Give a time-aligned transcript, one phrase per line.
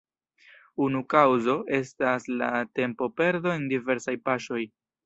[0.85, 2.51] Unu kaŭzo estas la
[2.81, 4.69] tempoperdo en diversaj paŝoj.